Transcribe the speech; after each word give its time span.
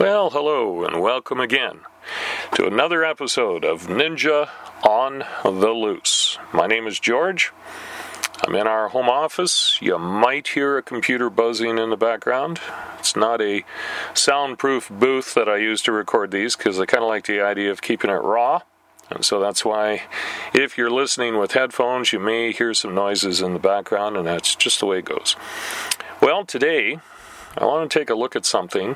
Well, 0.00 0.30
hello, 0.30 0.82
and 0.82 1.02
welcome 1.02 1.40
again 1.40 1.80
to 2.54 2.66
another 2.66 3.04
episode 3.04 3.66
of 3.66 3.88
Ninja 3.88 4.48
on 4.82 5.24
the 5.44 5.72
Loose. 5.72 6.38
My 6.54 6.66
name 6.66 6.86
is 6.86 6.98
George. 6.98 7.52
I'm 8.42 8.54
in 8.54 8.66
our 8.66 8.88
home 8.88 9.10
office. 9.10 9.76
You 9.82 9.98
might 9.98 10.48
hear 10.48 10.78
a 10.78 10.82
computer 10.82 11.28
buzzing 11.28 11.76
in 11.76 11.90
the 11.90 11.98
background. 11.98 12.60
It's 12.98 13.14
not 13.14 13.42
a 13.42 13.62
soundproof 14.14 14.88
booth 14.88 15.34
that 15.34 15.50
I 15.50 15.58
use 15.58 15.82
to 15.82 15.92
record 15.92 16.30
these 16.30 16.56
because 16.56 16.80
I 16.80 16.86
kind 16.86 17.04
of 17.04 17.08
like 17.10 17.26
the 17.26 17.42
idea 17.42 17.70
of 17.70 17.82
keeping 17.82 18.08
it 18.08 18.22
raw. 18.22 18.62
And 19.10 19.22
so 19.22 19.38
that's 19.38 19.66
why, 19.66 20.04
if 20.54 20.78
you're 20.78 20.90
listening 20.90 21.36
with 21.36 21.52
headphones, 21.52 22.10
you 22.10 22.20
may 22.20 22.52
hear 22.52 22.72
some 22.72 22.94
noises 22.94 23.42
in 23.42 23.52
the 23.52 23.58
background, 23.58 24.16
and 24.16 24.26
that's 24.26 24.54
just 24.54 24.80
the 24.80 24.86
way 24.86 25.00
it 25.00 25.04
goes. 25.04 25.36
Well, 26.22 26.46
today 26.46 27.00
I 27.58 27.64
want 27.64 27.90
to 27.90 27.98
take 27.98 28.10
a 28.10 28.14
look 28.14 28.36
at 28.36 28.46
something 28.46 28.94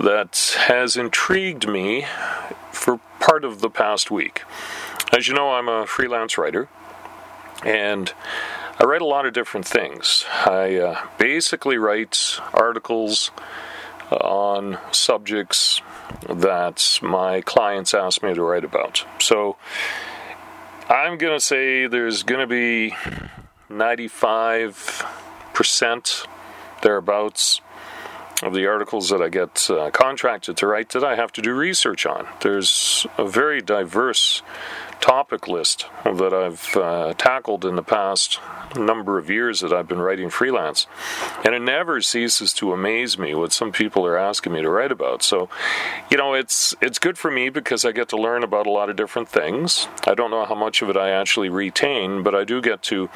that 0.00 0.56
has 0.66 0.96
intrigued 0.96 1.68
me 1.68 2.06
for 2.72 2.98
part 3.20 3.44
of 3.44 3.60
the 3.60 3.70
past 3.70 4.10
week. 4.10 4.42
As 5.16 5.28
you 5.28 5.34
know, 5.34 5.52
I'm 5.52 5.68
a 5.68 5.86
freelance 5.86 6.36
writer, 6.36 6.68
and 7.64 8.12
I 8.80 8.84
write 8.84 9.00
a 9.00 9.06
lot 9.06 9.26
of 9.26 9.32
different 9.32 9.66
things. 9.66 10.24
I 10.44 10.76
uh, 10.76 11.06
basically 11.18 11.78
write 11.78 12.40
articles 12.52 13.30
on 14.10 14.78
subjects 14.90 15.80
that 16.28 16.98
my 17.00 17.42
clients 17.42 17.94
ask 17.94 18.20
me 18.22 18.34
to 18.34 18.42
write 18.42 18.64
about. 18.64 19.06
So 19.20 19.56
I'm 20.88 21.16
going 21.16 21.36
to 21.36 21.44
say 21.44 21.86
there's 21.86 22.24
going 22.24 22.40
to 22.40 22.46
be 22.46 22.96
95% 23.70 26.26
thereabouts 26.82 27.60
of 28.42 28.54
the 28.54 28.66
articles 28.66 29.10
that 29.10 29.20
I 29.20 29.28
get 29.28 29.68
uh, 29.70 29.90
contracted 29.90 30.56
to 30.58 30.66
write 30.66 30.90
that 30.90 31.02
I 31.02 31.16
have 31.16 31.32
to 31.32 31.42
do 31.42 31.52
research 31.54 32.06
on. 32.06 32.26
There's 32.40 33.06
a 33.16 33.26
very 33.26 33.60
diverse 33.60 34.42
topic 35.00 35.48
list 35.48 35.86
that 36.04 36.32
I've 36.32 36.76
uh, 36.76 37.14
tackled 37.14 37.64
in 37.64 37.76
the 37.76 37.82
past 37.82 38.40
number 38.76 39.18
of 39.18 39.30
years 39.30 39.60
that 39.60 39.72
I've 39.72 39.88
been 39.88 40.00
writing 40.00 40.30
freelance. 40.30 40.86
And 41.44 41.54
it 41.54 41.62
never 41.62 42.00
ceases 42.00 42.52
to 42.54 42.72
amaze 42.72 43.18
me 43.18 43.34
what 43.34 43.52
some 43.52 43.72
people 43.72 44.04
are 44.06 44.18
asking 44.18 44.52
me 44.52 44.62
to 44.62 44.70
write 44.70 44.92
about. 44.92 45.22
So, 45.22 45.48
you 46.10 46.16
know, 46.16 46.34
it's 46.34 46.74
it's 46.80 46.98
good 46.98 47.18
for 47.18 47.30
me 47.30 47.48
because 47.48 47.84
I 47.84 47.92
get 47.92 48.08
to 48.10 48.16
learn 48.16 48.42
about 48.42 48.66
a 48.66 48.70
lot 48.70 48.90
of 48.90 48.96
different 48.96 49.28
things. 49.28 49.88
I 50.06 50.14
don't 50.14 50.30
know 50.30 50.44
how 50.44 50.54
much 50.54 50.82
of 50.82 50.90
it 50.90 50.96
I 50.96 51.10
actually 51.10 51.48
retain, 51.48 52.22
but 52.22 52.34
I 52.34 52.44
do 52.44 52.60
get 52.60 52.82
to 52.84 53.08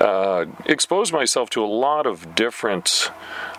uh, 0.00 0.46
expose 0.66 1.12
myself 1.12 1.50
to 1.50 1.64
a 1.64 1.66
lot 1.66 2.06
of 2.06 2.34
different 2.34 3.10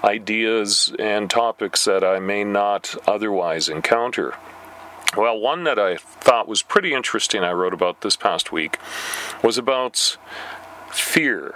ideas 0.03 0.93
and 0.99 1.29
topics 1.29 1.85
that 1.85 2.03
I 2.03 2.19
may 2.19 2.43
not 2.43 2.95
otherwise 3.07 3.69
encounter. 3.69 4.35
Well, 5.15 5.39
one 5.39 5.63
that 5.65 5.77
I 5.77 5.97
thought 5.97 6.47
was 6.47 6.61
pretty 6.61 6.93
interesting, 6.93 7.43
I 7.43 7.51
wrote 7.51 7.73
about 7.73 8.01
this 8.01 8.15
past 8.15 8.51
week, 8.51 8.79
was 9.43 9.57
about 9.57 10.17
fear. 10.91 11.55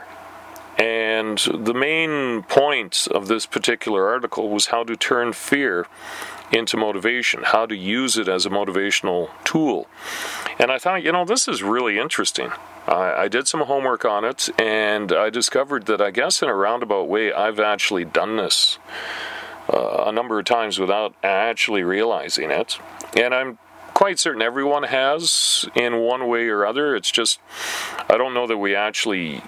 And 0.77 1.39
the 1.39 1.73
main 1.73 2.43
point 2.43 3.07
of 3.09 3.27
this 3.27 3.47
particular 3.47 4.07
article 4.07 4.49
was 4.49 4.67
how 4.67 4.83
to 4.83 4.95
turn 4.95 5.33
fear 5.33 5.87
into 6.51 6.77
motivation, 6.77 7.41
how 7.43 7.65
to 7.65 7.75
use 7.75 8.15
it 8.17 8.27
as 8.27 8.45
a 8.45 8.49
motivational 8.49 9.29
tool. 9.43 9.87
And 10.59 10.71
I 10.71 10.77
thought, 10.77 11.03
you 11.03 11.11
know, 11.11 11.25
this 11.25 11.47
is 11.47 11.63
really 11.63 11.97
interesting. 11.97 12.51
I, 12.87 13.23
I 13.23 13.27
did 13.27 13.47
some 13.47 13.61
homework 13.61 14.05
on 14.05 14.23
it, 14.23 14.49
and 14.59 15.11
I 15.11 15.29
discovered 15.29 15.85
that 15.87 16.01
I 16.01 16.11
guess 16.11 16.41
in 16.41 16.49
a 16.49 16.55
roundabout 16.55 17.07
way, 17.07 17.33
I've 17.33 17.59
actually 17.59 18.05
done 18.05 18.37
this 18.37 18.79
uh, 19.71 20.05
a 20.07 20.11
number 20.11 20.39
of 20.39 20.45
times 20.45 20.79
without 20.79 21.13
actually 21.23 21.83
realizing 21.83 22.51
it. 22.51 22.79
And 23.15 23.33
I'm 23.33 23.57
quite 23.93 24.19
certain 24.19 24.41
everyone 24.41 24.83
has 24.83 25.67
in 25.75 25.97
one 25.97 26.27
way 26.27 26.47
or 26.47 26.65
other. 26.65 26.95
It's 26.95 27.11
just, 27.11 27.39
I 28.09 28.17
don't 28.17 28.33
know 28.33 28.47
that 28.47 28.57
we 28.57 28.75
actually 28.75 29.41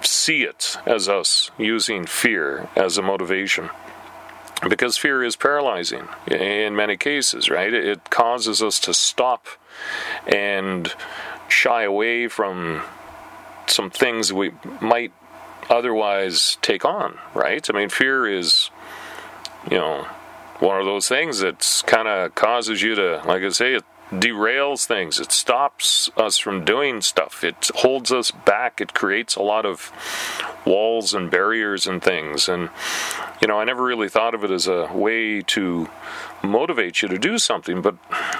see 0.00 0.42
it 0.42 0.76
as 0.86 1.08
us 1.08 1.50
using 1.58 2.06
fear 2.06 2.68
as 2.74 2.98
a 2.98 3.02
motivation. 3.02 3.70
Because 4.68 4.96
fear 4.96 5.24
is 5.24 5.34
paralyzing 5.34 6.08
in 6.28 6.76
many 6.76 6.96
cases, 6.96 7.50
right? 7.50 7.72
It 7.72 8.10
causes 8.10 8.62
us 8.62 8.78
to 8.80 8.94
stop 8.94 9.46
and 10.26 10.94
shy 11.52 11.84
away 11.84 12.28
from 12.28 12.82
some 13.66 13.90
things 13.90 14.32
we 14.32 14.52
might 14.80 15.12
otherwise 15.70 16.58
take 16.62 16.84
on, 16.84 17.18
right? 17.34 17.68
I 17.68 17.72
mean, 17.72 17.88
fear 17.88 18.26
is, 18.26 18.70
you 19.70 19.76
know, 19.76 20.04
one 20.58 20.78
of 20.78 20.84
those 20.86 21.08
things 21.08 21.40
that 21.40 21.82
kind 21.86 22.08
of 22.08 22.34
causes 22.34 22.82
you 22.82 22.94
to, 22.94 23.22
like 23.26 23.42
I 23.42 23.48
say, 23.50 23.74
it 23.74 23.84
derails 24.12 24.86
things. 24.86 25.18
It 25.18 25.32
stops 25.32 26.10
us 26.16 26.38
from 26.38 26.64
doing 26.64 27.00
stuff. 27.00 27.42
It 27.42 27.70
holds 27.76 28.12
us 28.12 28.30
back. 28.30 28.80
It 28.80 28.94
creates 28.94 29.36
a 29.36 29.42
lot 29.42 29.64
of 29.64 29.90
walls 30.64 31.14
and 31.14 31.30
barriers 31.30 31.86
and 31.86 32.02
things. 32.02 32.48
And, 32.48 32.70
you 33.40 33.48
know, 33.48 33.58
I 33.58 33.64
never 33.64 33.82
really 33.82 34.08
thought 34.08 34.34
of 34.34 34.44
it 34.44 34.50
as 34.50 34.66
a 34.66 34.90
way 34.92 35.40
to 35.42 35.88
motivate 36.42 37.02
you 37.02 37.08
to 37.08 37.18
do 37.18 37.38
something. 37.38 37.82
But, 37.82 37.96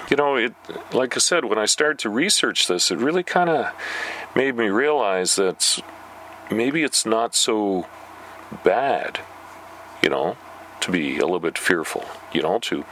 you 0.09 0.15
know, 0.15 0.35
it, 0.35 0.53
like 0.93 1.15
I 1.15 1.19
said, 1.19 1.45
when 1.45 1.57
I 1.57 1.65
started 1.65 1.99
to 1.99 2.09
research 2.09 2.67
this, 2.67 2.91
it 2.91 2.99
really 2.99 3.23
kind 3.23 3.49
of 3.49 3.73
made 4.35 4.55
me 4.55 4.67
realize 4.67 5.35
that 5.35 5.79
maybe 6.51 6.83
it's 6.83 7.05
not 7.05 7.35
so 7.35 7.87
bad, 8.63 9.19
you 10.01 10.09
know 10.09 10.37
to 10.83 10.91
be 10.91 11.17
a 11.17 11.21
little 11.21 11.39
bit 11.39 11.57
fearful, 11.57 12.03
you 12.33 12.41
know, 12.41 12.59
to 12.59 12.83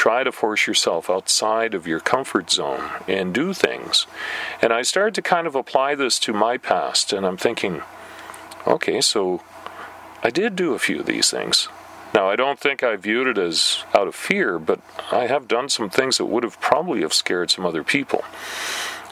try 0.00 0.24
to 0.24 0.32
force 0.32 0.66
yourself 0.66 1.10
outside 1.10 1.74
of 1.74 1.86
your 1.86 2.00
comfort 2.00 2.50
zone 2.50 2.82
and 3.06 3.34
do 3.34 3.52
things. 3.52 4.06
And 4.62 4.72
I 4.72 4.80
started 4.80 5.14
to 5.16 5.20
kind 5.20 5.46
of 5.46 5.54
apply 5.54 5.94
this 5.94 6.18
to 6.20 6.32
my 6.32 6.56
past, 6.56 7.12
and 7.12 7.26
I'm 7.26 7.36
thinking, 7.36 7.82
okay, 8.66 9.02
so 9.02 9.42
I 10.22 10.30
did 10.30 10.56
do 10.56 10.72
a 10.72 10.78
few 10.78 11.00
of 11.00 11.04
these 11.04 11.30
things. 11.30 11.68
Now, 12.14 12.30
I 12.30 12.34
don't 12.34 12.58
think 12.58 12.82
I 12.82 12.96
viewed 12.96 13.26
it 13.26 13.36
as 13.36 13.84
out 13.92 14.08
of 14.08 14.14
fear, 14.14 14.58
but 14.58 14.80
I 15.12 15.26
have 15.26 15.46
done 15.46 15.68
some 15.68 15.90
things 15.90 16.16
that 16.16 16.24
would 16.24 16.44
have 16.44 16.58
probably 16.62 17.02
have 17.02 17.12
scared 17.12 17.50
some 17.50 17.66
other 17.66 17.84
people. 17.84 18.24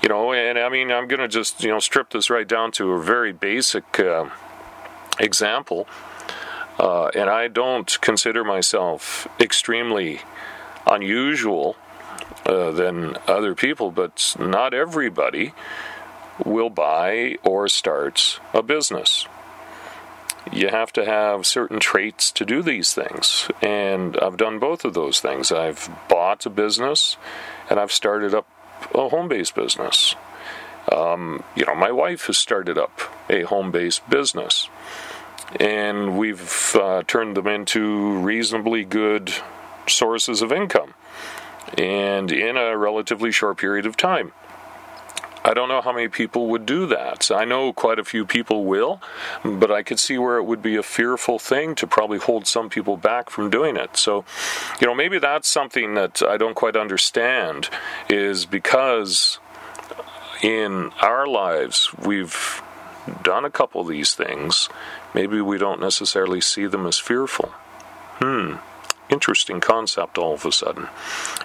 You 0.02 0.08
know, 0.08 0.32
and 0.32 0.58
I 0.58 0.70
mean, 0.70 0.90
I'm 0.90 1.06
going 1.06 1.20
to 1.20 1.28
just, 1.28 1.62
you 1.62 1.68
know, 1.68 1.80
strip 1.80 2.08
this 2.08 2.30
right 2.30 2.48
down 2.48 2.72
to 2.72 2.92
a 2.92 3.02
very 3.02 3.34
basic 3.34 4.00
uh, 4.00 4.30
example. 5.20 5.86
Uh, 6.78 7.08
and 7.08 7.28
I 7.28 7.48
don't 7.48 8.00
consider 8.00 8.42
myself 8.42 9.28
extremely 9.38 10.22
unusual 10.88 11.76
uh, 12.46 12.70
than 12.72 13.16
other 13.26 13.54
people, 13.54 13.90
but 13.90 14.34
not 14.38 14.74
everybody 14.74 15.52
will 16.44 16.70
buy 16.70 17.36
or 17.42 17.68
start 17.68 18.40
a 18.54 18.62
business. 18.62 19.26
You 20.52 20.68
have 20.68 20.92
to 20.94 21.04
have 21.04 21.46
certain 21.46 21.78
traits 21.78 22.30
to 22.32 22.44
do 22.44 22.62
these 22.62 22.94
things, 22.94 23.48
and 23.60 24.16
I've 24.16 24.36
done 24.36 24.58
both 24.58 24.84
of 24.84 24.94
those 24.94 25.20
things. 25.20 25.52
I've 25.52 25.90
bought 26.08 26.46
a 26.46 26.50
business, 26.50 27.16
and 27.68 27.78
I've 27.78 27.92
started 27.92 28.34
up 28.34 28.48
a 28.94 29.08
home-based 29.08 29.54
business. 29.54 30.14
Um, 30.90 31.42
you 31.54 31.66
know, 31.66 31.74
my 31.74 31.92
wife 31.92 32.26
has 32.28 32.38
started 32.38 32.78
up 32.78 33.00
a 33.28 33.42
home-based 33.42 34.08
business 34.08 34.70
and 35.56 36.18
we've 36.18 36.76
uh, 36.76 37.02
turned 37.06 37.36
them 37.36 37.46
into 37.46 38.18
reasonably 38.18 38.84
good 38.84 39.32
sources 39.88 40.42
of 40.42 40.52
income 40.52 40.94
and 41.76 42.32
in 42.32 42.56
a 42.56 42.76
relatively 42.76 43.30
short 43.30 43.58
period 43.58 43.86
of 43.86 43.96
time. 43.96 44.32
I 45.44 45.54
don't 45.54 45.68
know 45.68 45.80
how 45.80 45.92
many 45.92 46.08
people 46.08 46.48
would 46.48 46.66
do 46.66 46.86
that. 46.86 47.30
I 47.30 47.44
know 47.44 47.72
quite 47.72 47.98
a 47.98 48.04
few 48.04 48.26
people 48.26 48.64
will, 48.64 49.00
but 49.42 49.70
I 49.70 49.82
could 49.82 49.98
see 49.98 50.18
where 50.18 50.36
it 50.36 50.42
would 50.42 50.60
be 50.60 50.76
a 50.76 50.82
fearful 50.82 51.38
thing 51.38 51.74
to 51.76 51.86
probably 51.86 52.18
hold 52.18 52.46
some 52.46 52.68
people 52.68 52.96
back 52.96 53.30
from 53.30 53.48
doing 53.48 53.76
it. 53.76 53.96
So, 53.96 54.24
you 54.80 54.86
know, 54.86 54.94
maybe 54.94 55.18
that's 55.18 55.48
something 55.48 55.94
that 55.94 56.22
I 56.22 56.36
don't 56.36 56.54
quite 56.54 56.76
understand 56.76 57.70
is 58.10 58.44
because 58.44 59.38
in 60.42 60.90
our 61.00 61.26
lives 61.26 61.94
we've 61.94 62.62
done 63.22 63.44
a 63.44 63.50
couple 63.50 63.80
of 63.80 63.88
these 63.88 64.14
things, 64.14 64.68
maybe 65.14 65.40
we 65.40 65.56
don't 65.56 65.80
necessarily 65.80 66.40
see 66.40 66.66
them 66.66 66.86
as 66.86 66.98
fearful. 66.98 67.48
Hmm, 68.18 68.56
interesting 69.10 69.60
concept 69.60 70.18
all 70.18 70.34
of 70.34 70.44
a 70.44 70.52
sudden. 70.52 70.88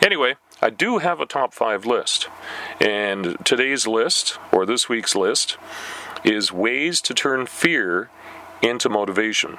Anyway, 0.02 0.36
I 0.62 0.70
do 0.70 1.00
have 1.00 1.20
a 1.20 1.26
top 1.26 1.54
five 1.54 1.86
list, 1.86 2.30
and 2.80 3.38
today's 3.46 3.88
list, 3.88 4.38
or 4.52 4.66
this 4.66 4.88
week's 4.88 5.16
list, 5.16 5.58
is 6.24 6.52
ways 6.52 7.02
to 7.02 7.14
turn 7.14 7.46
fear 7.46 8.10
into 8.62 8.90
motivation. 8.90 9.58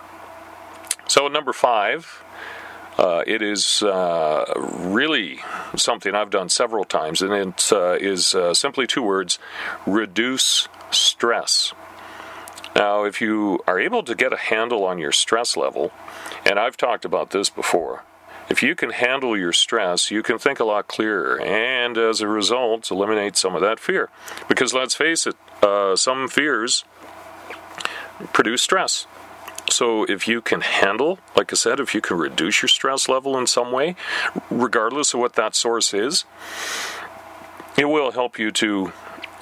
So, 1.08 1.28
number 1.28 1.52
five, 1.52 2.24
uh, 2.96 3.22
it 3.26 3.42
is 3.42 3.82
uh, 3.82 4.44
really 4.56 5.40
something 5.76 6.14
I've 6.14 6.30
done 6.30 6.48
several 6.48 6.84
times, 6.84 7.22
and 7.22 7.32
it 7.32 7.72
uh, 7.72 7.98
is 8.00 8.34
uh, 8.34 8.54
simply 8.54 8.86
two 8.86 9.02
words 9.02 9.38
reduce 9.86 10.68
stress. 10.90 11.74
Now, 12.74 13.04
if 13.04 13.20
you 13.20 13.60
are 13.66 13.78
able 13.78 14.02
to 14.02 14.14
get 14.14 14.32
a 14.32 14.36
handle 14.36 14.84
on 14.84 14.98
your 14.98 15.12
stress 15.12 15.56
level, 15.56 15.92
and 16.44 16.58
I've 16.58 16.76
talked 16.76 17.04
about 17.04 17.30
this 17.30 17.48
before, 17.50 18.02
If 18.48 18.62
you 18.62 18.74
can 18.74 18.90
handle 18.90 19.38
your 19.38 19.52
stress, 19.52 20.10
you 20.10 20.22
can 20.22 20.38
think 20.38 20.60
a 20.60 20.64
lot 20.64 20.86
clearer, 20.86 21.40
and 21.40 21.96
as 21.96 22.20
a 22.20 22.28
result, 22.28 22.90
eliminate 22.90 23.36
some 23.36 23.54
of 23.54 23.62
that 23.62 23.80
fear. 23.80 24.10
Because 24.48 24.74
let's 24.74 24.94
face 24.94 25.26
it, 25.26 25.34
uh, 25.62 25.96
some 25.96 26.28
fears 26.28 26.84
produce 28.32 28.62
stress. 28.62 29.06
So, 29.70 30.04
if 30.04 30.28
you 30.28 30.42
can 30.42 30.60
handle, 30.60 31.18
like 31.34 31.52
I 31.52 31.56
said, 31.56 31.80
if 31.80 31.94
you 31.94 32.02
can 32.02 32.18
reduce 32.18 32.60
your 32.60 32.68
stress 32.68 33.08
level 33.08 33.38
in 33.38 33.46
some 33.46 33.72
way, 33.72 33.96
regardless 34.50 35.14
of 35.14 35.20
what 35.20 35.36
that 35.36 35.56
source 35.56 35.94
is, 35.94 36.26
it 37.78 37.86
will 37.86 38.12
help 38.12 38.38
you 38.38 38.50
to 38.52 38.92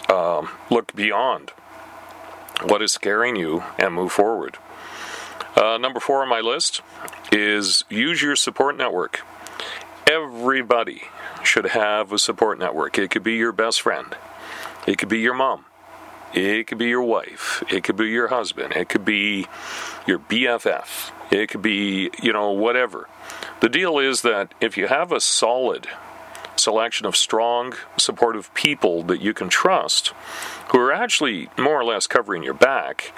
um, 0.09 0.49
look 0.71 0.95
beyond 0.95 1.51
what 2.65 2.83
is 2.83 2.93
scaring 2.93 3.37
you 3.37 3.63
and 3.79 3.95
move 3.95 4.13
forward. 4.13 4.59
Uh, 5.57 5.79
number 5.79 6.01
four 6.01 6.23
on 6.23 6.29
my 6.29 6.41
list 6.41 6.81
is 7.31 7.85
use 7.89 8.23
your 8.23 8.37
support 8.37 8.77
network. 8.77 9.23
Everybody 10.11 11.03
should 11.45 11.67
have 11.67 12.13
a 12.13 12.19
support 12.19 12.59
network. 12.59 12.99
It 12.99 13.11
could 13.11 13.23
be 13.23 13.35
your 13.35 13.53
best 13.53 13.81
friend, 13.81 14.17
it 14.87 14.99
could 14.99 15.09
be 15.09 15.21
your 15.21 15.35
mom, 15.35 15.65
it 16.33 16.67
could 16.67 16.79
be 16.79 16.89
your 16.89 17.03
wife, 17.03 17.63
it 17.71 17.85
could 17.85 17.97
be 17.97 18.09
your 18.09 18.29
husband, 18.29 18.73
it 18.75 18.89
could 18.89 19.05
be 19.05 19.47
your 20.07 20.19
BFF, 20.19 21.13
it 21.31 21.49
could 21.49 21.63
be, 21.63 22.11
you 22.23 22.33
know, 22.33 22.51
whatever. 22.51 23.09
The 23.61 23.69
deal 23.69 23.99
is 23.99 24.23
that 24.23 24.55
if 24.61 24.77
you 24.77 24.89
have 24.89 25.13
a 25.13 25.21
solid 25.21 25.87
selection 26.63 27.07
of 27.07 27.17
strong, 27.17 27.75
supportive 27.99 28.53
people 28.55 29.03
that 29.05 29.21
you 29.21 29.35
can 29.35 29.49
trust, 29.49 30.09
who 30.71 30.79
are 30.79 30.93
actually 30.93 31.49
more 31.59 31.81
or 31.81 31.85
less 31.85 32.07
covering 32.07 32.43
your 32.43 32.55
back, 32.55 33.13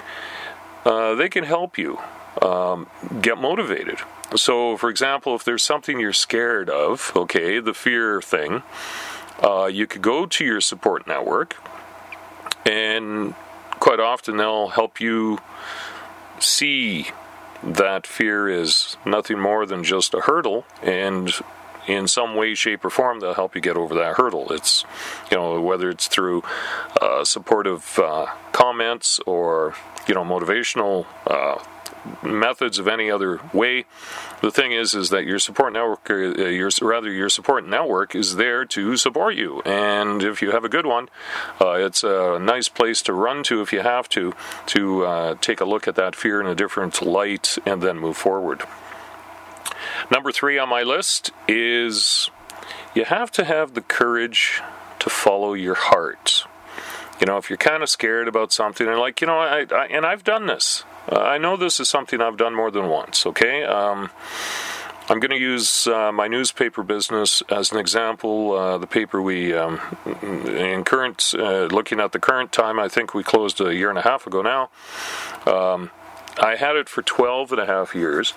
uh, 0.85 1.15
they 1.15 1.29
can 1.29 1.43
help 1.43 1.77
you 1.77 1.99
um, 2.41 2.87
get 3.21 3.37
motivated. 3.37 3.99
So, 4.35 4.75
for 4.77 4.89
example, 4.89 5.35
if 5.35 5.43
there's 5.43 5.63
something 5.63 5.99
you're 5.99 6.13
scared 6.13 6.69
of, 6.69 7.11
okay, 7.15 7.59
the 7.59 7.73
fear 7.73 8.21
thing, 8.21 8.63
uh, 9.41 9.65
you 9.65 9.87
could 9.87 10.01
go 10.01 10.25
to 10.25 10.45
your 10.45 10.61
support 10.61 11.07
network, 11.07 11.55
and 12.65 13.33
quite 13.79 13.99
often 13.99 14.37
they'll 14.37 14.69
help 14.69 14.99
you 14.99 15.39
see 16.39 17.07
that 17.63 18.05
fear 18.05 18.47
is 18.47 18.97
nothing 19.05 19.39
more 19.39 19.65
than 19.65 19.83
just 19.83 20.13
a 20.13 20.21
hurdle 20.21 20.65
and 20.83 21.31
in 21.87 22.07
some 22.07 22.35
way, 22.35 22.55
shape, 22.55 22.83
or 22.85 22.89
form, 22.89 23.19
they'll 23.19 23.33
help 23.33 23.55
you 23.55 23.61
get 23.61 23.77
over 23.77 23.93
that 23.95 24.15
hurdle. 24.17 24.51
It's, 24.51 24.85
you 25.31 25.37
know, 25.37 25.61
whether 25.61 25.89
it's 25.89 26.07
through 26.07 26.43
uh, 27.01 27.23
supportive 27.23 27.99
uh, 27.99 28.27
comments 28.51 29.19
or, 29.25 29.75
you 30.07 30.15
know, 30.15 30.23
motivational 30.23 31.05
uh, 31.27 31.63
methods 32.23 32.79
of 32.79 32.87
any 32.87 33.09
other 33.09 33.39
way. 33.53 33.85
The 34.41 34.51
thing 34.51 34.71
is, 34.71 34.93
is 34.93 35.09
that 35.09 35.25
your 35.25 35.39
support 35.39 35.73
network, 35.73 36.09
uh, 36.09 36.15
your 36.15 36.69
rather 36.81 37.11
your 37.11 37.29
support 37.29 37.67
network, 37.67 38.15
is 38.15 38.35
there 38.35 38.65
to 38.65 38.97
support 38.97 39.35
you. 39.35 39.61
And 39.65 40.21
if 40.21 40.41
you 40.41 40.51
have 40.51 40.63
a 40.63 40.69
good 40.69 40.85
one, 40.85 41.09
uh, 41.59 41.73
it's 41.73 42.03
a 42.03 42.37
nice 42.39 42.69
place 42.69 43.01
to 43.03 43.13
run 43.13 43.43
to 43.43 43.61
if 43.61 43.73
you 43.73 43.81
have 43.81 44.07
to 44.09 44.33
to 44.67 45.05
uh, 45.05 45.35
take 45.41 45.61
a 45.61 45.65
look 45.65 45.87
at 45.87 45.95
that 45.95 46.15
fear 46.15 46.41
in 46.41 46.47
a 46.47 46.55
different 46.55 47.01
light 47.01 47.57
and 47.65 47.81
then 47.81 47.97
move 47.97 48.17
forward. 48.17 48.63
Number 50.11 50.31
three 50.31 50.57
on 50.57 50.69
my 50.69 50.83
list 50.83 51.31
is 51.47 52.29
you 52.93 53.05
have 53.05 53.31
to 53.31 53.43
have 53.43 53.73
the 53.73 53.81
courage 53.81 54.61
to 54.99 55.09
follow 55.09 55.53
your 55.53 55.75
heart. 55.75 56.45
You 57.19 57.25
know, 57.25 57.37
if 57.37 57.49
you're 57.49 57.57
kind 57.57 57.81
of 57.81 57.89
scared 57.89 58.27
about 58.27 58.51
something, 58.51 58.87
and 58.87 58.99
like, 58.99 59.21
you 59.21 59.27
know, 59.27 59.39
I, 59.39 59.65
I 59.71 59.85
and 59.87 60.05
I've 60.05 60.23
done 60.23 60.47
this. 60.47 60.83
Uh, 61.11 61.19
I 61.19 61.37
know 61.37 61.55
this 61.55 61.79
is 61.79 61.87
something 61.87 62.19
I've 62.21 62.37
done 62.37 62.55
more 62.55 62.71
than 62.71 62.87
once, 62.87 63.25
okay? 63.25 63.63
Um, 63.63 64.09
I'm 65.07 65.19
going 65.19 65.31
to 65.31 65.37
use 65.37 65.85
uh, 65.85 66.11
my 66.11 66.27
newspaper 66.27 66.81
business 66.81 67.43
as 67.49 67.71
an 67.71 67.77
example. 67.77 68.53
Uh, 68.53 68.77
the 68.79 68.87
paper 68.87 69.21
we, 69.21 69.53
um, 69.53 69.79
in 70.23 70.83
current, 70.83 71.35
uh, 71.37 71.65
looking 71.65 71.99
at 71.99 72.11
the 72.11 72.19
current 72.19 72.51
time, 72.51 72.79
I 72.79 72.87
think 72.87 73.13
we 73.13 73.23
closed 73.23 73.61
a 73.61 73.73
year 73.75 73.89
and 73.89 73.99
a 73.99 74.01
half 74.01 74.25
ago 74.25 74.41
now. 74.41 74.69
Um, 75.45 75.91
I 76.39 76.55
had 76.55 76.75
it 76.75 76.89
for 76.89 77.03
12 77.03 77.51
and 77.51 77.61
a 77.61 77.67
half 77.67 77.93
years. 77.93 78.33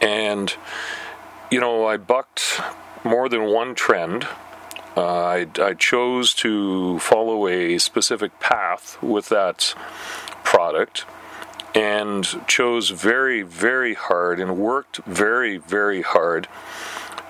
And, 0.00 0.54
you 1.50 1.60
know, 1.60 1.86
I 1.86 1.96
bucked 1.96 2.60
more 3.04 3.28
than 3.28 3.44
one 3.44 3.74
trend. 3.74 4.26
Uh, 4.96 5.24
I, 5.24 5.46
I 5.60 5.74
chose 5.74 6.34
to 6.34 6.98
follow 7.00 7.48
a 7.48 7.78
specific 7.78 8.38
path 8.38 9.00
with 9.02 9.28
that 9.30 9.74
product 10.44 11.04
and 11.74 12.24
chose 12.46 12.90
very, 12.90 13.42
very 13.42 13.94
hard 13.94 14.38
and 14.38 14.56
worked 14.56 14.98
very, 14.98 15.56
very 15.56 16.02
hard 16.02 16.46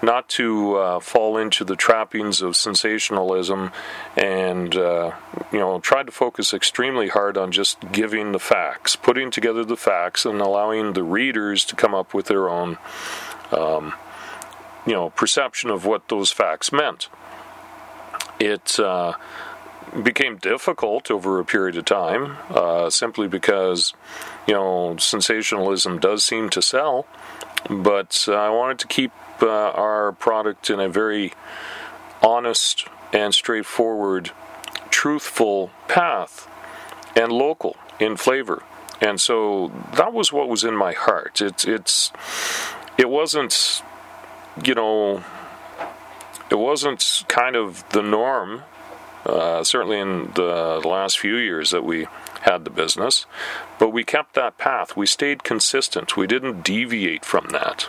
not 0.05 0.29
to 0.29 0.77
uh, 0.77 1.01
fall 1.01 1.37
into 1.37 1.65
the 1.65 1.77
trappings 1.77 2.43
of 2.43 2.57
sensationalism 2.57 3.73
and 4.17 4.77
uh, 4.77 5.13
you 5.53 5.59
know 5.59 5.81
tried 5.81 6.07
to 6.07 6.13
focus 6.13 6.53
extremely 6.53 7.09
hard 7.09 7.37
on 7.37 7.51
just 7.51 7.79
giving 7.93 8.33
the 8.33 8.39
facts 8.39 8.97
putting 8.97 9.31
together 9.31 9.65
the 9.65 9.77
facts 9.77 10.25
and 10.25 10.41
allowing 10.41 10.93
the 10.93 11.03
readers 11.03 11.65
to 11.65 11.75
come 11.75 11.95
up 11.95 12.13
with 12.15 12.27
their 12.27 12.49
own 12.49 12.77
um, 13.53 13.95
you 14.87 14.93
know 14.93 15.11
perception 15.11 15.71
of 15.71 15.85
what 15.85 16.09
those 16.09 16.31
facts 16.31 16.73
meant. 16.73 17.09
It 18.39 18.79
uh, 18.81 19.15
became 20.03 20.37
difficult 20.37 21.11
over 21.11 21.39
a 21.39 21.45
period 21.45 21.77
of 21.77 21.85
time 21.85 22.37
uh, 22.51 22.91
simply 22.91 23.29
because 23.29 23.95
you 24.47 24.55
know 24.55 24.97
sensationalism 24.99 25.99
does 25.99 26.25
seem 26.25 26.51
to 26.51 26.63
sell 26.63 27.07
but 27.69 28.27
uh, 28.29 28.35
I 28.35 28.51
wanted 28.51 28.79
to 28.81 28.87
keep 28.87 29.13
uh, 29.43 29.71
our 29.71 30.13
product 30.13 30.71
in 30.71 30.81
a 30.81 30.89
very 30.89 31.33
honest 32.23 32.87
and 33.13 33.35
straightforward, 33.35 34.31
truthful 34.91 35.71
path 35.89 36.49
and 37.17 37.33
local 37.33 37.77
in 38.01 38.17
flavor. 38.17 38.63
And 39.01 39.21
so 39.21 39.73
that 39.95 40.13
was 40.13 40.33
what 40.33 40.49
was 40.49 40.65
in 40.65 40.75
my 40.75 40.93
heart. 40.93 41.41
It's 41.41 41.65
it's 41.65 42.13
it 42.97 43.09
wasn't 43.09 43.83
you 44.65 44.75
know 44.75 45.23
it 46.51 46.57
wasn't 46.57 47.25
kind 47.29 47.57
of 47.57 47.89
the 47.91 48.03
norm 48.03 48.63
uh, 49.27 49.65
certainly 49.65 49.99
in 49.99 50.31
the 50.35 50.81
last 50.85 51.19
few 51.19 51.37
years 51.37 51.71
that 51.71 51.85
we 51.85 52.07
had 52.45 52.65
the 52.65 52.71
business, 52.71 53.25
but 53.79 53.89
we 53.89 54.05
kept 54.05 54.35
that 54.35 54.59
path. 54.59 54.97
We 54.97 55.07
stayed 55.07 55.45
consistent. 55.45 56.17
We 56.17 56.27
didn't 56.27 56.63
deviate 56.63 57.25
from 57.25 57.49
that. 57.53 57.89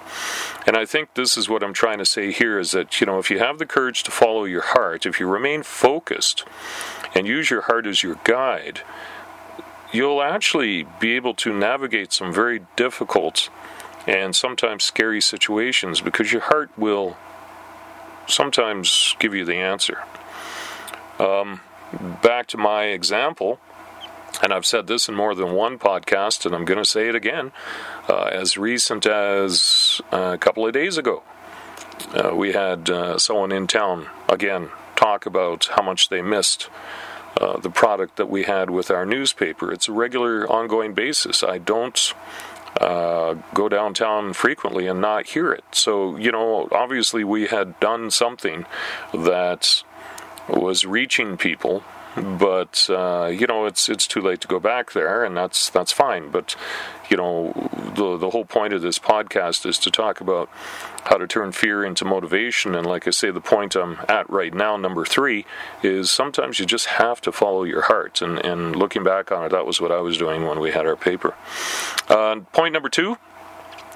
And 0.66 0.78
I 0.78 0.86
think 0.86 1.14
this 1.14 1.36
is 1.36 1.50
what 1.50 1.62
I'm 1.62 1.74
trying 1.74 1.98
to 2.00 2.06
say 2.06 2.32
here 2.32 2.58
is 2.58 2.72
that, 2.72 3.02
you 3.02 3.08
know, 3.08 3.20
if 3.20 3.30
you 3.30 3.40
have 3.40 3.60
the 3.60 3.66
courage 3.66 4.04
to 4.04 4.12
follow 4.12 4.46
your 4.46 4.62
heart, 4.62 5.06
if 5.06 5.20
you 5.20 5.28
remain 5.28 5.64
focused 5.64 6.46
and 7.14 7.28
use 7.28 7.50
your 7.50 7.62
heart 7.62 7.86
as 7.86 8.02
your 8.02 8.18
guide, 8.24 8.82
you'll 9.92 10.22
actually 10.22 10.88
be 11.02 11.16
able 11.18 11.34
to 11.34 11.54
navigate 11.54 12.14
some 12.14 12.34
very 12.34 12.62
difficult 12.78 13.50
and 14.08 14.36
sometimes 14.36 14.84
scary 14.84 15.20
situations 15.20 16.00
because 16.00 16.32
your 16.32 16.42
heart 16.42 16.70
will 16.78 17.18
sometimes 18.28 19.16
give 19.20 19.34
you 19.34 19.44
the 19.44 19.56
answer. 19.56 20.04
Um, 21.20 21.60
back 22.22 22.48
to 22.48 22.58
my 22.58 22.86
example, 22.86 23.60
and 24.42 24.54
I've 24.54 24.66
said 24.66 24.88
this 24.88 25.08
in 25.08 25.16
more 25.16 25.36
than 25.36 25.54
one 25.54 25.80
podcast, 25.80 26.46
and 26.46 26.54
I'm 26.54 26.66
going 26.66 26.78
to 26.78 26.86
say 26.86 27.10
it 27.10 27.16
again. 27.16 27.52
Uh, 28.08 28.26
as 28.26 28.58
recent 28.58 29.06
as 29.06 30.02
uh, 30.12 30.32
a 30.34 30.38
couple 30.38 30.66
of 30.66 30.74
days 30.74 30.98
ago, 30.98 31.24
uh, 32.14 32.36
we 32.36 32.54
had 32.54 32.90
uh, 32.90 33.18
someone 33.18 33.52
in 33.52 33.68
town 33.68 34.08
again 34.30 34.70
talk 34.96 35.26
about 35.26 35.70
how 35.76 35.84
much 35.84 36.10
they 36.10 36.22
missed 36.22 36.70
uh, 37.40 37.60
the 37.60 37.70
product 37.70 38.16
that 38.18 38.30
we 38.30 38.44
had 38.44 38.70
with 38.70 38.90
our 38.90 39.06
newspaper. 39.06 39.72
It's 39.72 39.88
a 39.88 39.92
regular, 39.92 40.50
ongoing 40.50 40.94
basis. 40.94 41.44
I 41.44 41.58
don't 41.58 42.14
uh, 42.80 43.36
go 43.54 43.70
downtown 43.70 44.34
frequently 44.34 44.88
and 44.88 45.02
not 45.02 45.28
hear 45.28 45.52
it. 45.52 45.64
So, 45.72 46.16
you 46.18 46.32
know, 46.32 46.68
obviously 46.72 47.24
we 47.24 47.48
had 47.48 47.80
done 47.80 48.12
something 48.12 48.66
that 49.14 49.84
was 50.48 50.86
reaching 50.86 51.38
people 51.38 51.84
but 52.16 52.88
uh, 52.90 53.28
you 53.28 53.48
know 53.48 53.66
it's 53.66 53.90
it's 53.90 54.08
too 54.08 54.22
late 54.22 54.42
to 54.42 54.48
go 54.48 54.60
back 54.60 54.94
there, 54.94 55.24
and 55.24 55.36
that's 55.36 55.70
that's 55.70 55.92
fine. 55.92 56.30
But 56.32 56.56
you 57.10 57.18
know 57.18 57.54
the 57.96 58.18
the 58.18 58.30
whole 58.30 58.46
point 58.46 58.74
of 58.74 58.82
this 58.82 59.00
podcast 59.00 59.66
is 59.66 59.78
to 59.80 59.92
talk 59.92 60.22
about 60.22 60.50
how 61.04 61.18
to 61.18 61.28
turn 61.28 61.52
fear 61.52 61.84
into 61.84 62.06
motivation. 62.06 62.74
And 62.76 62.86
like 62.86 63.08
I 63.08 63.12
say, 63.12 63.32
the 63.32 63.42
point 63.42 63.76
I'm 63.76 64.00
at 64.10 64.30
right 64.30 64.54
now, 64.54 64.78
number 64.78 65.06
three, 65.06 65.46
is 65.84 66.10
sometimes 66.10 66.60
you 66.60 66.66
just 66.66 66.88
have 66.88 67.22
to 67.22 67.32
follow 67.32 67.64
your 67.64 67.82
heart. 67.82 68.22
And 68.22 68.44
and 68.44 68.76
looking 68.76 69.04
back 69.04 69.32
on 69.32 69.46
it, 69.46 69.50
that 69.50 69.66
was 69.66 69.82
what 69.82 69.92
I 69.92 70.00
was 70.00 70.18
doing 70.18 70.46
when 70.46 70.60
we 70.60 70.72
had 70.72 70.86
our 70.86 70.96
paper. 70.96 71.36
Uh, 72.08 72.40
point 72.54 72.74
number 72.74 72.90
two 72.90 73.18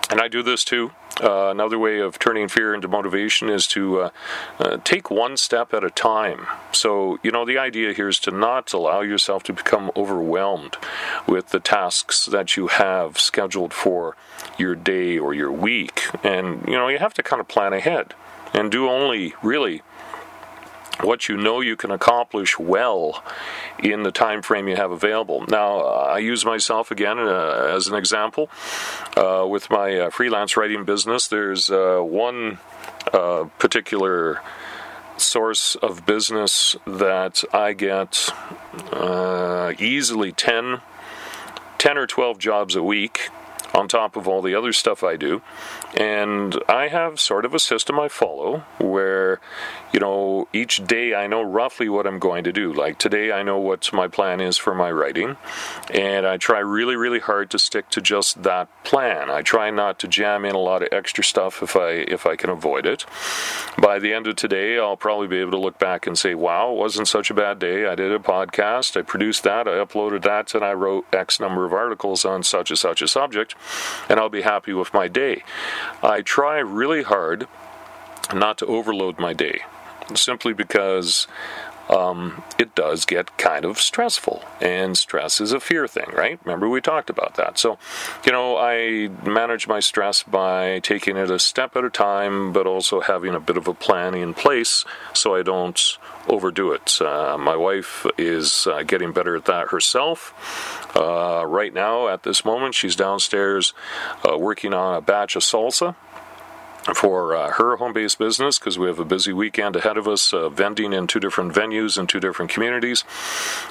and 0.09 0.19
I 0.19 0.27
do 0.27 0.41
this 0.41 0.63
too. 0.63 0.91
Uh, 1.21 1.49
another 1.49 1.77
way 1.77 1.99
of 1.99 2.17
turning 2.17 2.47
fear 2.47 2.73
into 2.73 2.87
motivation 2.87 3.49
is 3.49 3.67
to 3.67 4.01
uh, 4.01 4.09
uh, 4.57 4.77
take 4.83 5.11
one 5.11 5.35
step 5.35 5.73
at 5.73 5.83
a 5.83 5.89
time. 5.89 6.47
So, 6.71 7.19
you 7.23 7.31
know, 7.31 7.45
the 7.45 7.57
idea 7.57 7.93
here 7.93 8.07
is 8.07 8.19
to 8.19 8.31
not 8.31 8.71
allow 8.71 9.01
yourself 9.01 9.43
to 9.43 9.53
become 9.53 9.91
overwhelmed 9.95 10.77
with 11.27 11.49
the 11.49 11.59
tasks 11.59 12.25
that 12.25 12.55
you 12.55 12.67
have 12.67 13.19
scheduled 13.19 13.73
for 13.73 14.15
your 14.57 14.75
day 14.75 15.17
or 15.17 15.33
your 15.33 15.51
week. 15.51 16.03
And, 16.23 16.65
you 16.67 16.75
know, 16.75 16.87
you 16.87 16.99
have 16.99 17.13
to 17.15 17.23
kind 17.23 17.41
of 17.41 17.47
plan 17.47 17.73
ahead 17.73 18.13
and 18.53 18.71
do 18.71 18.89
only 18.89 19.33
really 19.43 19.81
what 21.01 21.29
you 21.29 21.37
know 21.37 21.61
you 21.61 21.75
can 21.75 21.91
accomplish 21.91 22.59
well 22.59 23.23
in 23.81 24.03
the 24.03 24.11
time 24.11 24.41
frame 24.41 24.67
you 24.67 24.75
have 24.75 24.91
available. 24.91 25.45
Now, 25.47 25.79
uh, 25.79 26.11
I 26.15 26.19
use 26.19 26.45
myself 26.45 26.91
again 26.91 27.19
uh, 27.19 27.71
as 27.75 27.87
an 27.87 27.95
example 27.95 28.49
uh, 29.15 29.45
with 29.49 29.69
my 29.69 29.97
uh, 29.97 30.09
freelance 30.09 30.57
writing 30.57 30.83
business. 30.85 31.27
There's 31.27 31.69
uh, 31.69 31.99
one 31.99 32.59
uh, 33.13 33.45
particular 33.57 34.41
source 35.17 35.75
of 35.75 36.05
business 36.05 36.75
that 36.85 37.43
I 37.53 37.73
get 37.73 38.29
easily 39.79 40.31
10, 40.31 40.81
10 41.77 41.97
or 41.97 42.07
12 42.07 42.39
jobs 42.39 42.75
a 42.75 42.83
week 42.83 43.29
on 43.73 43.87
top 43.87 44.15
of 44.15 44.27
all 44.27 44.41
the 44.41 44.55
other 44.55 44.73
stuff 44.73 45.03
I 45.03 45.15
do. 45.15 45.41
And 45.95 46.61
I 46.67 46.87
have 46.87 47.19
sort 47.19 47.45
of 47.45 47.53
a 47.53 47.59
system 47.59 47.99
I 47.99 48.07
follow 48.07 48.63
where, 48.79 49.39
you 49.91 49.99
know, 49.99 50.47
each 50.53 50.85
day 50.85 51.15
I 51.15 51.27
know 51.27 51.41
roughly 51.41 51.89
what 51.89 52.05
I'm 52.05 52.19
going 52.19 52.43
to 52.43 52.51
do. 52.51 52.71
Like 52.71 52.99
today, 52.99 53.31
I 53.31 53.43
know 53.43 53.57
what 53.57 53.91
my 53.91 54.07
plan 54.07 54.39
is 54.39 54.57
for 54.57 54.75
my 54.75 54.91
writing, 54.91 55.37
and 55.91 56.27
I 56.27 56.37
try 56.37 56.59
really, 56.59 56.95
really 56.95 57.19
hard 57.19 57.49
to 57.51 57.59
stick 57.59 57.89
to 57.91 58.01
just 58.01 58.43
that 58.43 58.67
plan. 58.83 59.29
I 59.31 59.41
try 59.41 59.71
not 59.71 59.99
to 59.99 60.07
jam 60.07 60.45
in 60.45 60.55
a 60.55 60.59
lot 60.59 60.83
of 60.83 60.89
extra 60.91 61.23
stuff 61.23 61.63
if 61.63 61.75
I 61.75 61.89
if 61.89 62.25
I 62.25 62.35
can 62.35 62.49
avoid 62.49 62.85
it. 62.85 63.05
By 63.77 63.99
the 63.99 64.13
end 64.13 64.27
of 64.27 64.35
today, 64.35 64.77
I'll 64.77 64.97
probably 64.97 65.27
be 65.27 65.37
able 65.37 65.51
to 65.51 65.57
look 65.57 65.79
back 65.79 66.05
and 66.05 66.17
say, 66.17 66.35
"Wow, 66.35 66.71
it 66.71 66.77
wasn't 66.77 67.07
such 67.07 67.29
a 67.31 67.33
bad 67.33 67.59
day. 67.59 67.87
I 67.87 67.95
did 67.95 68.11
a 68.11 68.19
podcast, 68.19 68.97
I 68.97 69.01
produced 69.01 69.43
that, 69.43 69.67
I 69.67 69.71
uploaded 69.71 70.21
that, 70.23 70.53
and 70.53 70.63
I 70.63 70.73
wrote 70.73 71.05
X 71.13 71.39
number 71.39 71.65
of 71.65 71.73
articles 71.73 72.25
on 72.25 72.43
such 72.43 72.69
and 72.69 72.77
such 72.77 73.01
a 73.01 73.07
subject." 73.07 73.55
And 74.07 74.19
I'll 74.19 74.29
be 74.29 74.41
happy 74.41 74.73
with 74.73 74.93
my 74.93 75.07
day. 75.07 75.43
I 76.01 76.21
try 76.21 76.59
really 76.59 77.03
hard 77.03 77.47
not 78.33 78.57
to 78.59 78.65
overload 78.65 79.19
my 79.19 79.33
day 79.33 79.61
simply 80.15 80.53
because 80.53 81.27
um, 81.89 82.43
it 82.57 82.75
does 82.75 83.05
get 83.05 83.37
kind 83.37 83.65
of 83.65 83.79
stressful. 83.79 84.43
And 84.61 84.97
stress 84.97 85.41
is 85.41 85.51
a 85.51 85.59
fear 85.59 85.87
thing, 85.87 86.09
right? 86.13 86.39
Remember, 86.45 86.69
we 86.69 86.81
talked 86.81 87.09
about 87.09 87.35
that. 87.35 87.57
So, 87.57 87.77
you 88.25 88.31
know, 88.31 88.57
I 88.57 89.09
manage 89.27 89.67
my 89.67 89.79
stress 89.79 90.23
by 90.23 90.79
taking 90.79 91.17
it 91.17 91.31
a 91.31 91.39
step 91.39 91.75
at 91.75 91.83
a 91.83 91.89
time, 91.89 92.53
but 92.53 92.67
also 92.67 93.01
having 93.01 93.33
a 93.33 93.39
bit 93.39 93.57
of 93.57 93.67
a 93.67 93.73
plan 93.73 94.13
in 94.13 94.33
place 94.33 94.85
so 95.13 95.35
I 95.35 95.41
don't 95.41 95.97
overdo 96.27 96.71
it. 96.73 97.01
Uh, 97.01 97.37
my 97.39 97.55
wife 97.55 98.05
is 98.17 98.67
uh, 98.67 98.83
getting 98.83 99.11
better 99.11 99.35
at 99.35 99.45
that 99.45 99.69
herself. 99.69 100.95
Uh, 100.95 101.43
right 101.45 101.73
now, 101.73 102.07
at 102.07 102.23
this 102.23 102.45
moment, 102.45 102.75
she's 102.75 102.95
downstairs 102.95 103.73
uh, 104.27 104.37
working 104.37 104.73
on 104.73 104.95
a 104.95 105.01
batch 105.01 105.35
of 105.35 105.41
salsa 105.41 105.95
for 106.93 107.35
uh, 107.35 107.51
her 107.51 107.77
home 107.77 107.93
based 107.93 108.17
business 108.19 108.57
because 108.57 108.77
we 108.79 108.87
have 108.87 108.99
a 108.99 109.05
busy 109.05 109.33
weekend 109.33 109.75
ahead 109.75 109.97
of 109.97 110.07
us, 110.07 110.33
uh, 110.33 110.49
vending 110.49 110.93
in 110.93 111.07
two 111.07 111.19
different 111.19 111.53
venues 111.53 111.97
in 111.97 112.07
two 112.07 112.19
different 112.19 112.51
communities. 112.51 113.03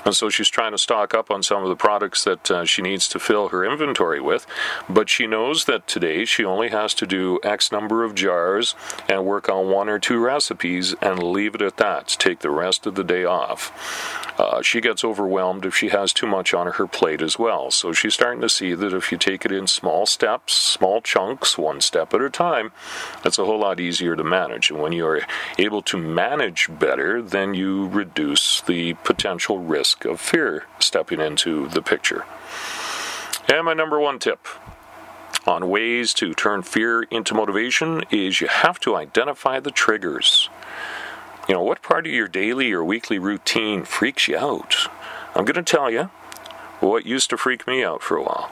And 0.05 0.15
so 0.15 0.29
she's 0.29 0.49
trying 0.49 0.73
to 0.73 0.79
stock 0.79 1.15
up 1.15 1.31
on 1.31 1.43
some 1.43 1.63
of 1.63 1.69
the 1.69 1.77
products 1.77 2.25
that 2.25 2.51
uh, 2.51 2.65
she 2.65 2.83
needs 2.83 3.09
to 3.09 3.19
fill 3.19 3.49
her 3.49 3.65
inventory 3.65 4.21
with. 4.21 4.47
But 4.89 5.09
she 5.09 5.27
knows 5.27 5.65
that 5.65 5.87
today 5.87 6.25
she 6.25 6.45
only 6.45 6.69
has 6.69 6.95
to 6.95 7.07
do 7.07 7.39
X 7.43 7.73
number 7.73 8.05
of 8.05 8.15
jars 8.15 8.75
and 9.09 9.25
work 9.25 9.49
on 9.49 9.71
one 9.71 9.89
or 9.89 9.99
two 9.99 10.19
recipes 10.19 10.95
and 11.01 11.23
leave 11.23 11.55
it 11.55 11.63
at 11.63 11.77
that. 11.79 12.09
Take 12.09 12.41
the 12.41 12.51
rest 12.51 12.87
of 12.87 12.95
the 12.95 13.05
day 13.05 13.25
off. 13.25 13.73
Uh, 14.39 14.63
she 14.63 14.81
gets 14.81 15.05
overwhelmed 15.05 15.67
if 15.67 15.75
she 15.75 15.89
has 15.89 16.13
too 16.13 16.27
much 16.27 16.55
on 16.55 16.69
her 16.73 16.87
plate 16.87 17.21
as 17.21 17.39
well. 17.39 17.71
So 17.73 17.93
she's 17.93 18.15
starting 18.15 18.41
to 18.41 18.49
see 18.49 18.75
that 18.75 18.95
if 18.95 19.11
you 19.11 19.19
take 19.19 19.45
it 19.45 19.51
in 19.51 19.67
small 19.67 20.07
steps, 20.07 20.55
small 20.55 21.01
chunks, 21.01 21.59
one 21.59 21.81
step 21.81 22.15
at 22.15 22.23
a 22.23 22.31
time, 22.31 22.71
it's 23.25 23.39
a 23.39 23.45
whole 23.45 23.61
lot 23.61 23.81
easier 23.81 24.17
to 24.17 24.25
manage. 24.25 24.71
And 24.71 24.81
when 24.81 24.93
you're 24.93 25.23
able 25.59 25.83
to 25.83 25.97
manage 25.97 26.69
better, 26.79 27.21
then 27.23 27.55
you 27.55 27.89
reduce 27.89 28.61
the 28.61 28.95
potential 29.05 29.59
risk 29.59 30.05
of 30.05 30.21
fear 30.21 30.65
stepping 30.79 31.21
into 31.21 31.69
the 31.69 31.83
picture. 31.83 32.25
And 33.49 33.65
my 33.65 33.75
number 33.75 33.99
one 33.99 34.19
tip 34.19 34.47
on 35.47 35.71
ways 35.71 36.13
to 36.15 36.35
turn 36.35 36.63
fear 36.63 37.03
into 37.05 37.35
motivation 37.35 38.03
is 38.11 38.41
you 38.41 38.49
have 38.49 38.79
to 38.81 38.95
identify 38.95 39.61
the 39.61 39.71
triggers. 39.71 40.51
You 41.49 41.55
know, 41.55 41.63
what 41.63 41.83
part 41.83 42.07
of 42.07 42.13
your 42.13 42.29
daily 42.29 42.73
or 42.73 42.85
weekly 42.85 43.19
routine 43.19 43.85
freaks 43.85 44.29
you 44.29 44.37
out? 44.37 44.89
I'm 45.35 45.47
going 45.47 45.55
to 45.55 45.63
tell 45.63 45.91
you 45.91 46.11
what 46.81 47.07
used 47.07 47.31
to 47.31 47.39
freak 47.39 47.67
me 47.67 47.83
out 47.83 48.03
for 48.03 48.17
a 48.19 48.23
while. 48.23 48.51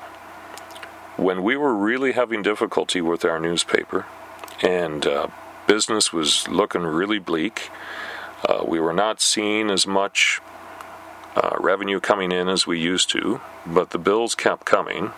When 1.17 1.43
we 1.43 1.57
were 1.57 1.75
really 1.75 2.13
having 2.13 2.43
difficulty 2.43 3.01
with 3.01 3.25
our 3.25 3.39
newspaper, 3.39 4.07
and 4.63 5.07
uh, 5.07 5.29
business 5.67 6.13
was 6.13 6.49
looking 6.49 6.83
really 6.83 7.19
bleak. 7.19 7.71
Uh, 8.49 8.65
we 8.67 8.81
were 8.81 8.93
not 8.93 9.21
seeing 9.21 9.71
as 9.71 9.87
much 9.87 10.41
uh, 11.35 11.57
revenue 11.59 12.01
coming 12.01 12.33
in 12.33 12.49
as 12.49 12.67
we 12.67 12.79
used 12.79 13.11
to, 13.11 13.41
but 13.67 13.91
the 13.91 13.99
bills 13.99 14.35
kept 14.35 14.65
coming. 14.65 15.09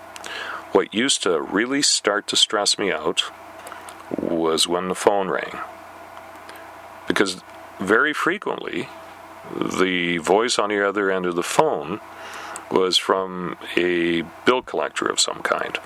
What 0.72 0.92
used 0.92 1.22
to 1.22 1.40
really 1.40 1.82
start 1.82 2.26
to 2.28 2.36
stress 2.36 2.78
me 2.78 2.90
out 2.92 3.24
was 4.20 4.66
when 4.66 4.88
the 4.88 4.94
phone 4.94 5.28
rang. 5.28 5.58
Because 7.06 7.42
very 7.78 8.12
frequently, 8.12 8.88
the 9.54 10.18
voice 10.18 10.58
on 10.58 10.70
the 10.70 10.86
other 10.86 11.10
end 11.10 11.26
of 11.26 11.36
the 11.36 11.42
phone 11.42 12.00
was 12.70 12.98
from 12.98 13.56
a 13.76 14.22
bill 14.44 14.62
collector 14.62 15.06
of 15.06 15.20
some 15.20 15.40
kind. 15.42 15.78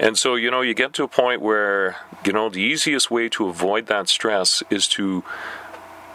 And 0.00 0.16
so, 0.16 0.36
you 0.36 0.50
know, 0.50 0.60
you 0.60 0.74
get 0.74 0.92
to 0.94 1.04
a 1.04 1.08
point 1.08 1.42
where, 1.42 1.96
you 2.24 2.32
know, 2.32 2.48
the 2.48 2.60
easiest 2.60 3.10
way 3.10 3.28
to 3.30 3.48
avoid 3.48 3.86
that 3.86 4.08
stress 4.08 4.62
is 4.70 4.86
to 4.88 5.24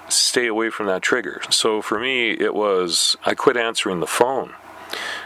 stay 0.10 0.48
away 0.48 0.70
from 0.70 0.86
that 0.88 1.02
trigger. 1.02 1.42
So 1.50 1.82
for 1.82 2.00
me, 2.00 2.32
it 2.32 2.54
was 2.54 3.18
I 3.26 3.34
quit 3.34 3.58
answering 3.58 4.00
the 4.00 4.08
phone. 4.08 4.54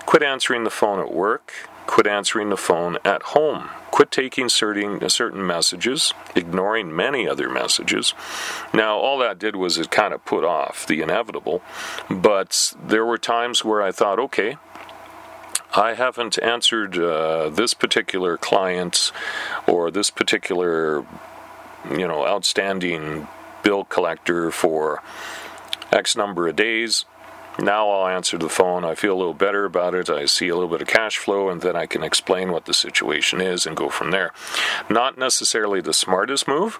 Quit 0.06 0.24
answering 0.24 0.64
the 0.64 0.70
phone 0.70 1.00
at 1.00 1.14
work, 1.14 1.54
quit 1.88 2.08
answering 2.08 2.50
the 2.50 2.58
phone 2.58 2.98
at 3.04 3.22
home. 3.24 3.70
Quit 3.92 4.12
taking 4.12 4.48
certain 4.48 5.10
certain 5.10 5.46
messages, 5.46 6.14
ignoring 6.36 6.96
many 6.96 7.28
other 7.28 7.50
messages. 7.50 8.14
Now, 8.74 8.98
all 8.98 9.18
that 9.20 9.40
did 9.40 9.56
was 9.56 9.78
it 9.78 9.90
kind 9.90 10.14
of 10.14 10.24
put 10.24 10.44
off 10.44 10.86
the 10.86 11.02
inevitable, 11.02 11.62
but 12.10 12.76
there 12.82 13.06
were 13.06 13.18
times 13.18 13.66
where 13.66 13.82
I 13.82 13.92
thought, 13.92 14.20
okay, 14.20 14.58
I 15.76 15.94
haven't 15.94 16.40
answered 16.42 16.98
uh, 16.98 17.50
this 17.50 17.74
particular 17.74 18.38
client 18.38 19.12
or 19.68 19.92
this 19.92 20.10
particular, 20.10 21.06
you 21.90 22.08
know, 22.08 22.26
outstanding 22.26 23.28
bill 23.64 23.84
collector 23.84 24.50
for 24.52 25.04
X 25.92 26.16
number 26.16 26.48
of 26.48 26.56
days. 26.56 27.06
Now 27.60 27.90
I'll 27.90 28.08
answer 28.08 28.38
the 28.38 28.50
phone. 28.50 28.86
I 28.86 28.94
feel 28.94 29.16
a 29.16 29.18
little 29.18 29.34
better 29.34 29.66
about 29.66 29.96
it. 29.96 30.10
I 30.10 30.26
see 30.26 30.48
a 30.48 30.54
little 30.54 30.70
bit 30.70 30.82
of 30.82 30.88
cash 30.88 31.18
flow, 31.18 31.50
and 31.50 31.62
then 31.62 31.76
I 31.76 31.88
can 31.88 32.04
explain 32.04 32.52
what 32.52 32.66
the 32.66 32.74
situation 32.74 33.42
is 33.42 33.66
and 33.66 33.76
go 33.76 33.90
from 33.90 34.12
there. 34.12 34.32
Not 34.90 35.18
necessarily 35.18 35.82
the 35.82 35.94
smartest 35.94 36.48
move, 36.48 36.80